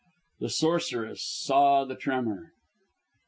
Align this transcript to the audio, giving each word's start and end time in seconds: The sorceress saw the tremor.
The 0.39 0.49
sorceress 0.49 1.21
saw 1.23 1.85
the 1.85 1.93
tremor. 1.95 2.53